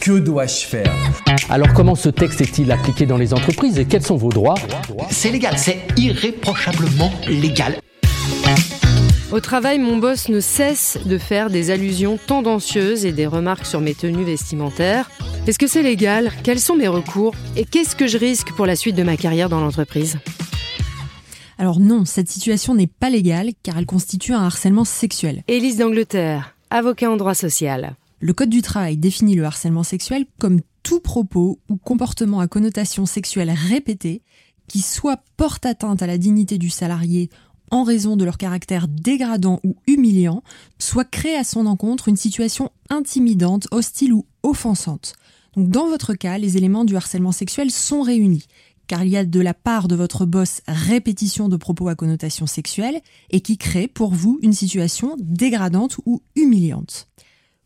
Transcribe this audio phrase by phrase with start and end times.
[0.00, 0.90] Que dois-je faire
[1.50, 4.54] Alors comment ce texte est-il appliqué dans les entreprises et quels sont vos droits
[5.10, 7.78] C'est légal, c'est irréprochablement légal.
[9.30, 13.82] Au travail, mon boss ne cesse de faire des allusions tendancieuses et des remarques sur
[13.82, 15.10] mes tenues vestimentaires.
[15.46, 16.32] Est-ce que c'est légal?
[16.44, 17.34] Quels sont mes recours?
[17.56, 20.18] Et qu'est-ce que je risque pour la suite de ma carrière dans l'entreprise?
[21.58, 25.42] Alors non, cette situation n'est pas légale car elle constitue un harcèlement sexuel.
[25.46, 27.96] Élise d'Angleterre, avocat en droit social.
[28.22, 33.06] Le Code du travail définit le harcèlement sexuel comme tout propos ou comportement à connotation
[33.06, 34.20] sexuelle répétée
[34.68, 37.30] qui soit porte atteinte à la dignité du salarié
[37.70, 40.42] en raison de leur caractère dégradant ou humiliant,
[40.78, 45.14] soit crée à son encontre une situation intimidante, hostile ou offensante.
[45.56, 48.46] Donc dans votre cas, les éléments du harcèlement sexuel sont réunis,
[48.86, 52.46] car il y a de la part de votre boss répétition de propos à connotation
[52.46, 57.08] sexuelle et qui crée pour vous une situation dégradante ou humiliante.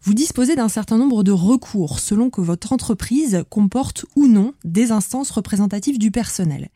[0.07, 4.93] Vous disposez d'un certain nombre de recours selon que votre entreprise comporte ou non des
[4.93, 6.69] instances représentatives du personnel.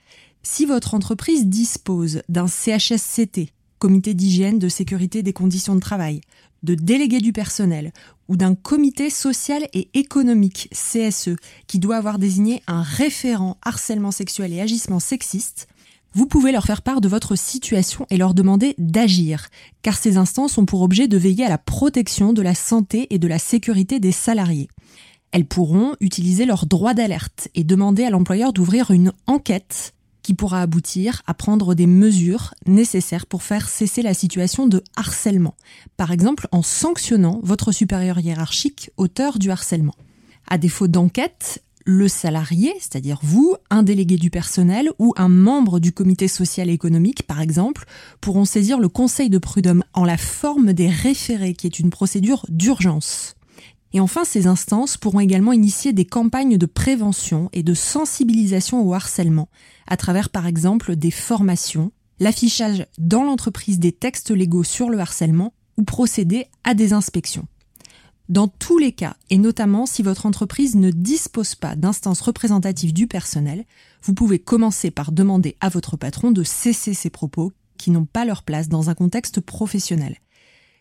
[0.42, 6.22] Si votre entreprise dispose d'un CHSCT, comité d'hygiène, de sécurité des conditions de travail,
[6.62, 7.92] de délégué du personnel
[8.28, 14.54] ou d'un comité social et économique CSE qui doit avoir désigné un référent harcèlement sexuel
[14.54, 15.68] et agissement sexiste,
[16.14, 19.48] vous pouvez leur faire part de votre situation et leur demander d'agir,
[19.82, 23.18] car ces instances ont pour objet de veiller à la protection de la santé et
[23.18, 24.68] de la sécurité des salariés.
[25.30, 30.60] Elles pourront utiliser leur droit d'alerte et demander à l'employeur d'ouvrir une enquête qui pourra
[30.60, 35.54] aboutir à prendre des mesures nécessaires pour faire cesser la situation de harcèlement,
[35.96, 39.94] par exemple en sanctionnant votre supérieur hiérarchique auteur du harcèlement.
[40.46, 45.90] À défaut d'enquête, le salarié, c'est-à-dire vous, un délégué du personnel ou un membre du
[45.90, 47.86] comité social et économique, par exemple,
[48.20, 52.44] pourront saisir le conseil de prud'homme en la forme des référés, qui est une procédure
[52.50, 53.36] d'urgence.
[53.94, 58.92] Et enfin, ces instances pourront également initier des campagnes de prévention et de sensibilisation au
[58.92, 59.48] harcèlement,
[59.86, 65.54] à travers par exemple des formations, l'affichage dans l'entreprise des textes légaux sur le harcèlement
[65.78, 67.48] ou procéder à des inspections.
[68.28, 73.06] Dans tous les cas, et notamment si votre entreprise ne dispose pas d'instances représentatives du
[73.06, 73.64] personnel,
[74.02, 78.26] vous pouvez commencer par demander à votre patron de cesser ces propos qui n'ont pas
[78.26, 80.18] leur place dans un contexte professionnel.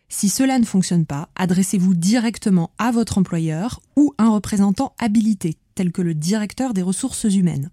[0.10, 5.94] Si cela ne fonctionne pas, adressez-vous directement à votre employeur ou un représentant habilité, tel
[5.94, 7.70] que le directeur des ressources humaines.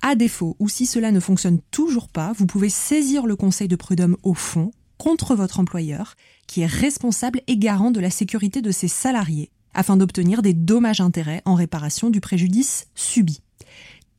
[0.00, 3.76] À défaut, ou si cela ne fonctionne toujours pas, vous pouvez saisir le conseil de
[3.76, 4.70] prud'homme au fond
[5.02, 6.14] contre votre employeur,
[6.46, 11.42] qui est responsable et garant de la sécurité de ses salariés, afin d'obtenir des dommages-intérêts
[11.44, 13.40] en réparation du préjudice subi.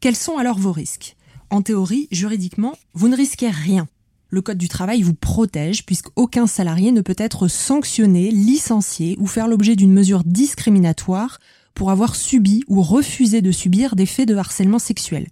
[0.01, 1.15] Quels sont alors vos risques?
[1.49, 3.87] En théorie, juridiquement, vous ne risquez rien
[4.27, 9.47] le Code du travail vous protège puisqu'aucun salarié ne peut être sanctionné, licencié ou faire
[9.47, 11.39] l'objet d'une mesure discriminatoire
[11.75, 15.27] pour avoir subi ou refusé de subir des faits de harcèlement sexuel.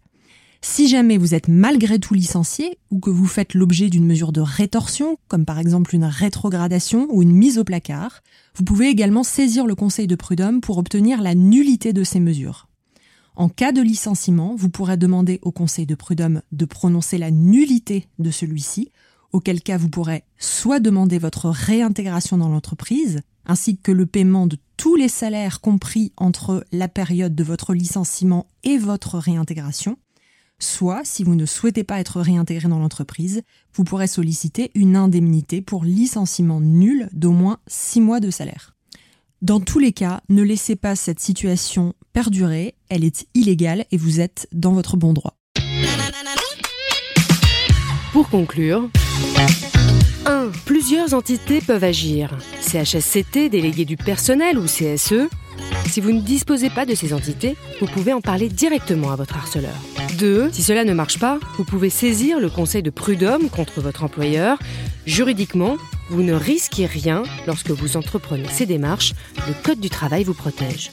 [0.63, 4.41] Si jamais vous êtes malgré tout licencié ou que vous faites l'objet d'une mesure de
[4.41, 8.21] rétorsion, comme par exemple une rétrogradation ou une mise au placard,
[8.55, 12.67] vous pouvez également saisir le Conseil de prud'homme pour obtenir la nullité de ces mesures.
[13.35, 18.07] En cas de licenciement, vous pourrez demander au Conseil de prud'homme de prononcer la nullité
[18.19, 18.91] de celui-ci,
[19.31, 24.57] auquel cas vous pourrez soit demander votre réintégration dans l'entreprise, ainsi que le paiement de
[24.77, 29.97] tous les salaires compris entre la période de votre licenciement et votre réintégration,
[30.63, 33.41] soit, si vous ne souhaitez pas être réintégré dans l'entreprise,
[33.73, 38.75] vous pourrez solliciter une indemnité pour licenciement nul d'au moins 6 mois de salaire.
[39.41, 44.19] Dans tous les cas, ne laissez pas cette situation perdurer, elle est illégale et vous
[44.19, 45.35] êtes dans votre bon droit.
[48.13, 48.89] Pour conclure,
[50.25, 50.51] 1.
[50.65, 52.37] Plusieurs entités peuvent agir.
[52.61, 55.29] CHSCT, délégué du personnel ou CSE.
[55.87, 59.37] Si vous ne disposez pas de ces entités, vous pouvez en parler directement à votre
[59.37, 59.75] harceleur.
[60.21, 60.49] 2.
[60.51, 64.59] Si cela ne marche pas, vous pouvez saisir le conseil de prud'homme contre votre employeur.
[65.07, 65.77] Juridiquement,
[66.09, 69.13] vous ne risquez rien lorsque vous entreprenez ces démarches.
[69.47, 70.91] Le Code du travail vous protège.